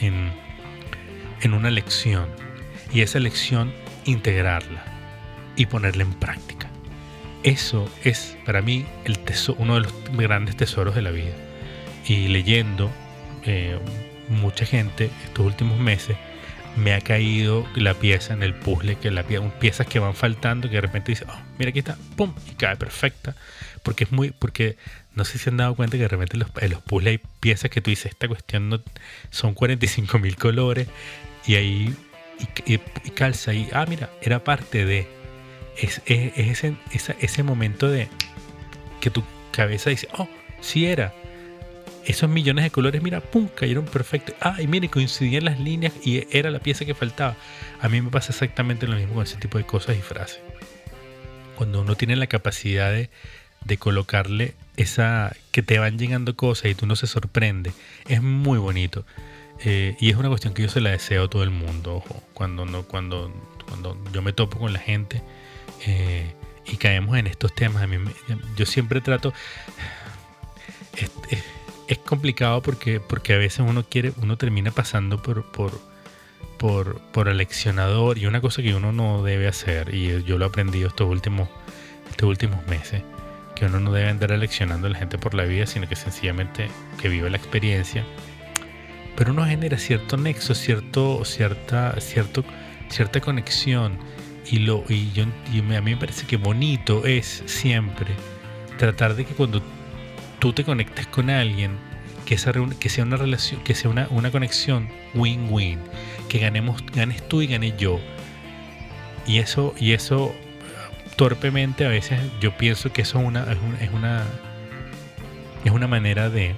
[0.00, 0.32] en,
[1.42, 2.26] en, una lección
[2.92, 3.72] y esa lección
[4.06, 4.82] integrarla
[5.56, 6.68] y ponerla en práctica.
[7.42, 11.34] Eso es para mí el tesoro, uno de los grandes tesoros de la vida.
[12.06, 12.90] Y leyendo
[13.44, 13.78] eh,
[14.28, 16.16] mucha gente estos últimos meses
[16.76, 20.76] me ha caído la pieza en el puzzle, que la piezas que van faltando, que
[20.76, 23.34] de repente dice, oh, mira aquí está, pum, y cae perfecta,
[23.82, 24.76] porque es muy, porque
[25.14, 27.70] no sé si han dado cuenta que de repente los, en los puzzles hay piezas
[27.70, 28.80] que tú dices, esta cuestión no,
[29.30, 30.88] son 45 mil colores
[31.46, 31.94] y ahí
[32.66, 32.78] y,
[33.10, 35.06] calza y, ah, mira, era parte de,
[35.76, 36.76] es, ese,
[37.20, 38.08] ese momento de
[39.00, 40.28] que tu cabeza dice, oh,
[40.60, 41.12] sí era.
[42.06, 44.34] Esos millones de colores, mira, pum, cayeron perfecto.
[44.40, 47.36] Ah, y mire, coincidían las líneas y era la pieza que faltaba.
[47.80, 50.40] A mí me pasa exactamente lo mismo con ese tipo de cosas y frases.
[51.56, 53.10] Cuando uno tiene la capacidad de,
[53.64, 57.72] de colocarle esa que te van llegando cosas y tú no se sorprende.
[58.08, 59.04] Es muy bonito.
[59.60, 61.96] Eh, y es una cuestión que yo se la deseo a todo el mundo.
[61.96, 63.32] Ojo, cuando, no, cuando,
[63.68, 65.22] cuando yo me topo con la gente
[65.86, 66.34] eh,
[66.66, 67.96] y caemos en estos temas, a mí
[68.56, 69.32] yo siempre trato.
[71.88, 75.72] Es, complicado porque, porque a veces uno quiere, uno termina pasando por, por,
[76.58, 80.48] por, por aleccionador y una cosa que uno no debe hacer, y yo lo he
[80.48, 81.48] aprendido estos últimos,
[82.10, 83.02] estos últimos meses,
[83.54, 86.68] que uno no debe andar eleccionando a la gente por la vida, sino que sencillamente
[87.00, 88.04] que vive la experiencia.
[89.16, 92.44] Pero uno genera cierto nexo, cierto, cierta, cierto,
[92.88, 93.98] cierta conexión.
[94.50, 98.08] Y, lo, y, yo, y a mí me parece que bonito es siempre
[98.76, 99.62] tratar de que cuando
[100.38, 101.78] tú te conectes con alguien,
[102.24, 105.78] que, esa, que sea una relación, que sea una, una conexión win-win,
[106.28, 108.00] que ganemos, ganes tú y gane yo.
[109.26, 110.34] Y eso, y eso
[111.16, 113.42] torpemente a veces yo pienso que eso es una,
[113.80, 114.24] es una,
[115.64, 116.54] es una, manera de,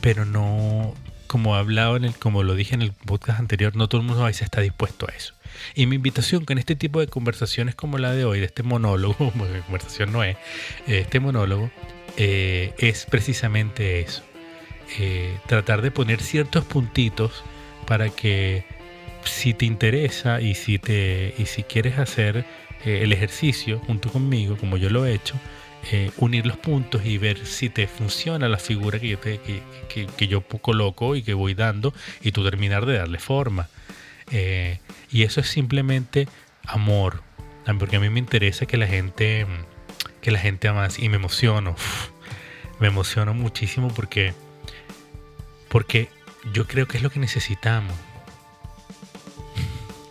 [0.00, 0.94] pero no,
[1.26, 4.06] como he hablado en el, como lo dije en el podcast anterior, no todo el
[4.06, 5.34] mundo a veces está dispuesto a eso.
[5.74, 9.16] Y mi invitación con este tipo de conversaciones como la de hoy, de este monólogo,
[9.38, 10.36] porque conversación no es,
[10.86, 11.70] eh, este monólogo,
[12.16, 14.22] eh, es precisamente eso.
[14.98, 17.42] Eh, tratar de poner ciertos puntitos
[17.86, 18.64] para que
[19.24, 22.44] si te interesa y si, te, y si quieres hacer
[22.84, 25.34] el ejercicio junto conmigo, como yo lo he hecho,
[26.18, 30.26] unir los puntos y ver si te funciona la figura que yo, te, que, que
[30.26, 33.70] yo coloco y que voy dando y tú terminar de darle forma.
[34.30, 34.78] Eh,
[35.10, 36.28] y eso es simplemente
[36.66, 37.22] amor.
[37.78, 39.46] Porque a mí me interesa que la gente,
[40.24, 41.04] que la gente avance.
[41.04, 41.76] Y me emociono.
[42.80, 44.32] me emociono muchísimo porque,
[45.68, 46.08] porque
[46.52, 47.94] yo creo que es lo que necesitamos.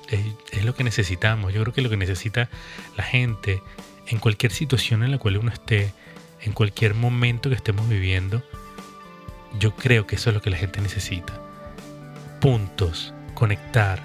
[0.10, 0.20] Es,
[0.52, 1.52] es, lo que necesitamos.
[1.52, 2.48] Yo creo que lo que necesita
[2.96, 3.64] la gente
[4.06, 5.92] en cualquier situación en la cual uno esté,
[6.42, 8.44] en cualquier momento que estemos viviendo,
[9.60, 11.34] yo creo que eso es lo que la gente necesita.
[12.40, 14.00] Puntos conectar,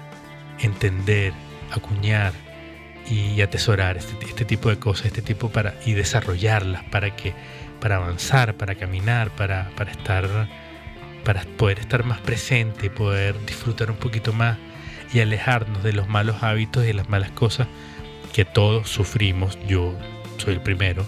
[0.59, 1.33] entender,
[1.71, 2.33] acuñar
[3.09, 7.33] y atesorar este, este, tipo de cosas, este tipo para y desarrollarlas para que
[7.81, 10.27] para avanzar, para caminar, para, para estar
[11.23, 14.57] para poder estar más presente poder disfrutar un poquito más
[15.13, 17.67] y alejarnos de los malos hábitos y de las malas cosas
[18.33, 19.93] que todos sufrimos, yo
[20.37, 21.05] soy el primero,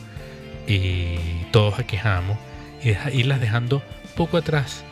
[0.67, 1.17] y
[1.51, 2.37] todos aquejamos,
[2.83, 3.83] y irlas dejando
[4.15, 4.83] poco atrás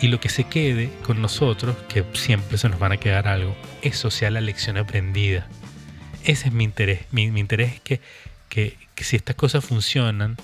[0.00, 3.54] y lo que se quede con nosotros, que siempre se nos van a quedar algo,
[3.82, 5.46] eso sea la lección aprendida.
[6.28, 7.00] Ese es mi interés.
[7.10, 8.00] Mi, interés es que,
[8.50, 10.36] que, si estas cosas funcionan,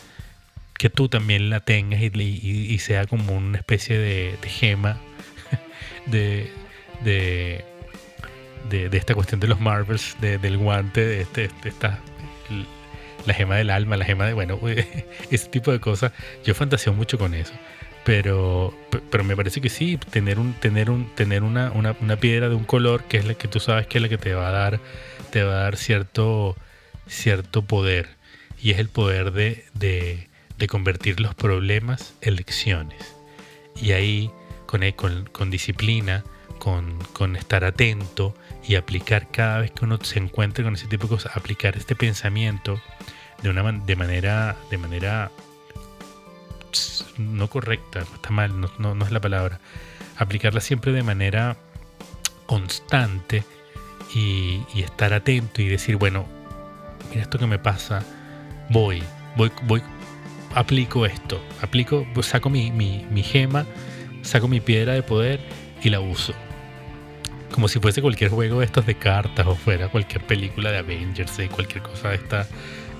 [0.78, 4.96] que tú también la tengas y, sea como una especie de, gema
[6.06, 6.50] de,
[7.04, 7.66] de,
[8.70, 11.98] de, esta cuestión de los Marvels, del guante, de, este, esta,
[13.26, 14.58] la gema del alma, la gema de, bueno,
[15.30, 16.12] ese tipo de cosas.
[16.46, 17.52] Yo fantaseo mucho con eso.
[18.04, 18.74] Pero,
[19.10, 22.54] pero me parece que sí, tener un, tener un, tener una, una, una, piedra de
[22.54, 24.52] un color que es la que tú sabes que es la que te va a
[24.52, 24.80] dar,
[25.34, 26.54] te va a dar cierto,
[27.08, 28.08] cierto poder.
[28.62, 30.28] Y es el poder de, de,
[30.68, 33.16] convertir los problemas en lecciones.
[33.74, 34.30] Y ahí,
[34.66, 36.22] con, con, con disciplina,
[36.60, 41.08] con, con, estar atento y aplicar cada vez que uno se encuentre con ese tipo
[41.08, 42.80] de cosas, aplicar este pensamiento
[43.42, 45.32] de una de manera, de manera
[47.18, 49.58] no correcta, está mal, no, no, es la palabra.
[50.16, 51.56] Aplicarla siempre de manera
[52.46, 53.42] constante
[54.14, 56.26] y, estar atento y decir, bueno,
[57.10, 58.02] mira esto que me pasa,
[58.70, 59.02] voy,
[59.36, 59.82] voy, voy,
[60.54, 63.66] aplico esto, aplico, pues saco mi, mi, mi gema,
[64.22, 65.40] saco mi piedra de poder
[65.82, 66.34] y la uso.
[67.52, 71.38] Como si fuese cualquier juego de estos de cartas o fuera cualquier película de Avengers
[71.38, 72.48] y cualquier cosa de esta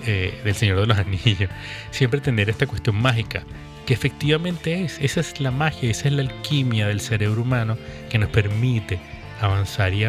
[0.07, 1.50] eh, del Señor de los Anillos.
[1.90, 3.42] Siempre tener esta cuestión mágica
[3.87, 4.98] que efectivamente es.
[5.00, 7.77] Esa es la magia, esa es la alquimia del cerebro humano
[8.11, 8.98] que nos permite
[9.40, 10.05] avanzar y,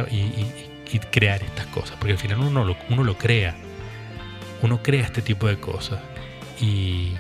[1.00, 1.98] crear estas cosas.
[1.98, 3.56] Porque al final uno lo, uno lo crea.
[4.62, 6.00] Uno crea este tipo de cosas.
[6.60, 7.14] Y,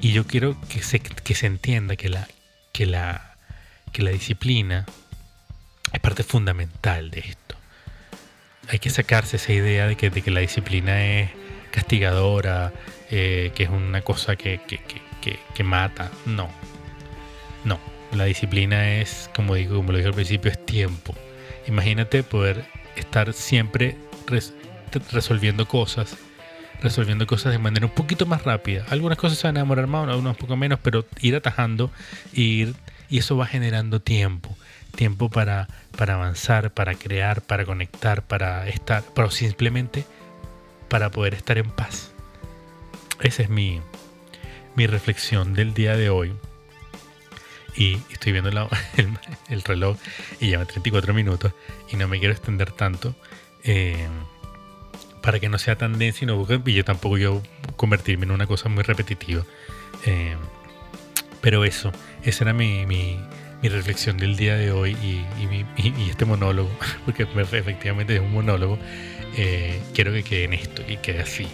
[0.00, 2.28] y yo quiero que se, que se entienda que la,
[2.72, 3.36] que, la,
[3.92, 4.86] que la disciplina
[5.92, 7.56] es parte fundamental de esto.
[8.68, 11.30] Hay que sacarse esa idea de que, de que la disciplina es
[11.70, 12.72] castigadora,
[13.10, 14.80] eh, que es una cosa que, que,
[15.54, 16.10] que, mata.
[16.24, 16.48] No.
[17.64, 17.78] No.
[18.12, 21.14] La disciplina es, como digo, como lo dije al principio, es tiempo.
[21.66, 22.64] Imagínate poder
[22.96, 23.96] estar siempre
[25.12, 26.16] resolviendo cosas,
[26.82, 28.84] resolviendo cosas de manera un poquito más rápida.
[28.90, 31.90] Algunas cosas se van a demorar más, algunas un poco menos, pero ir atajando
[32.32, 32.74] ir,
[33.08, 34.56] y eso va generando tiempo.
[34.94, 40.06] Tiempo para, para avanzar, para crear, para conectar, para estar, pero simplemente
[40.88, 42.12] para poder estar en paz.
[43.20, 43.80] Esa es mi,
[44.74, 46.32] mi reflexión del día de hoy.
[47.76, 48.50] Y estoy viendo
[49.48, 49.96] el, reloj
[50.40, 51.52] y lleva 34 minutos
[51.90, 53.14] y no me quiero extender tanto
[53.64, 54.08] eh,
[55.22, 57.42] para que no sea tan denso y, no, y yo tampoco yo
[57.76, 59.44] convertirme en una cosa muy repetitiva.
[60.04, 60.36] Eh,
[61.40, 63.18] pero eso, esa era mi, mi,
[63.62, 65.26] reflexión del día de hoy y,
[66.08, 66.70] este monólogo,
[67.04, 68.78] porque efectivamente es un monólogo,
[69.36, 71.48] eh, quiero que quede en esto y quede así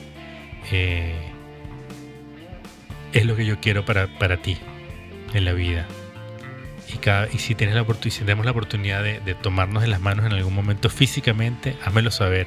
[3.13, 4.57] es lo que yo quiero para, para ti
[5.35, 5.87] en la vida.
[6.95, 9.91] Y, cada, y si tienes la oportunidad, si tenemos la oportunidad de, de, tomarnos en
[9.91, 12.47] las manos en algún momento físicamente, házmelo saber.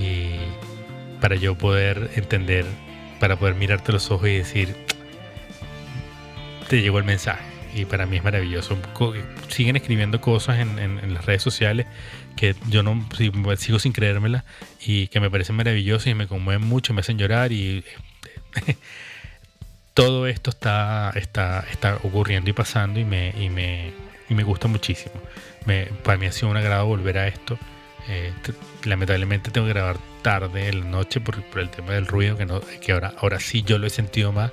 [0.00, 0.36] Y
[1.20, 2.66] para yo poder entender,
[3.20, 4.76] para poder mirarte los ojos y decir,
[6.68, 7.44] te llegó el mensaje.
[7.74, 8.78] Y para mí es maravilloso.
[9.48, 11.86] Siguen escribiendo cosas en, en, en las redes sociales
[12.36, 13.08] que yo no
[13.56, 14.44] sigo sin creérmela
[14.84, 17.84] y que me parecen maravillosas y me conmueven mucho, me hacen llorar y
[19.94, 23.92] todo esto está, está, está ocurriendo y pasando y me, y me,
[24.28, 25.14] y me gusta muchísimo.
[25.66, 27.56] Me, para mí ha sido un agrado volver a esto.
[28.08, 28.32] Eh,
[28.84, 32.44] lamentablemente tengo que grabar tarde en la noche por, por, el tema del ruido, que,
[32.44, 34.52] no, que ahora, ahora sí yo lo he sentido más.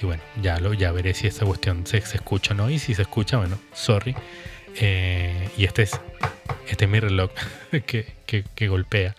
[0.00, 2.70] Y bueno, ya, lo, ya veré si esta cuestión se, se escucha o no.
[2.70, 4.14] Y si se escucha, bueno, sorry.
[4.76, 6.00] Eh, y este es,
[6.68, 7.30] este es mi reloj
[7.86, 9.16] que, que, golpea.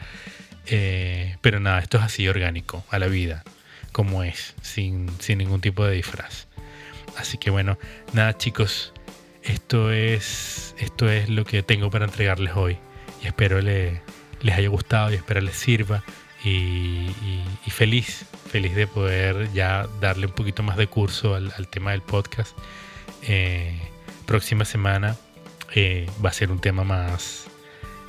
[0.67, 3.43] Eh, pero nada, esto es así orgánico, a la vida,
[3.99, 6.47] como es, sin, sin ningún tipo de disfraz.
[7.17, 7.77] Así que bueno,
[8.13, 8.93] nada chicos,
[9.43, 12.77] esto es, esto es lo que tengo para entregarles hoy.
[13.21, 14.01] Y espero le,
[14.39, 16.01] les haya gustado y espero les sirva.
[16.45, 17.09] Y,
[17.65, 21.91] y, feliz, feliz de poder ya darle un poquito más de curso al, al tema
[21.91, 22.57] del podcast.
[23.23, 23.77] Eh,
[24.25, 25.17] próxima semana
[25.75, 27.47] eh, va a ser un tema más,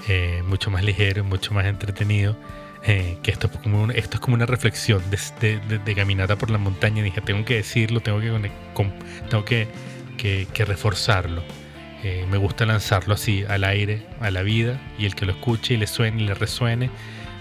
[0.07, 2.37] eh, mucho más ligero, mucho más entretenido.
[2.85, 7.03] Eh, que esto es, como una, reflexión de, de, de, caminata por la montaña.
[7.03, 8.51] Dije, tengo que decirlo, tengo que,
[9.29, 9.69] tengo que,
[10.17, 11.43] que, que reforzarlo.
[12.03, 15.75] Eh, me gusta lanzarlo así al aire, a la vida, y el que lo escuche
[15.75, 16.91] y le suene y le resuene,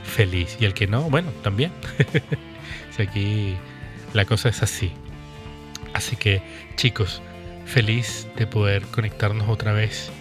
[0.03, 0.57] feliz.
[0.59, 1.71] Y el que no, bueno, también.
[2.95, 3.55] sea, aquí
[4.13, 4.91] la cosa es así.
[5.93, 6.41] Así que,
[6.75, 7.21] chicos,
[7.65, 10.11] feliz de poder conectarnos otra vez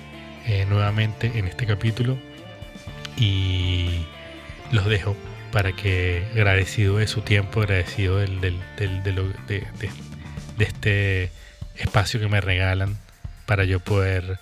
[0.46, 2.16] eh, nuevamente en este capítulo.
[3.16, 4.06] Y
[4.72, 5.16] los dejo
[5.52, 9.02] para que agradecido de su tiempo, agradecido del, del, del,
[9.46, 11.30] de, de, este
[11.76, 12.98] espacio que me regalan
[13.46, 14.38] para yo poder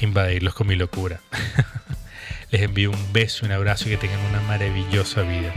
[0.00, 1.20] invadirlos con mi locura.
[2.50, 5.52] Les envío un beso, un abrazo y que tengan una maravillosa vida.